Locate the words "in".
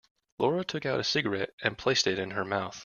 2.17-2.31